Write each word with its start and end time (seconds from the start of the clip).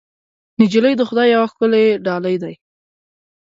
نجلۍ 0.61 0.93
د 0.97 1.01
خدای 1.09 1.27
یوه 1.35 1.47
ښکلی 1.51 1.85
ډالۍ 2.05 2.35
ده. 2.43 2.51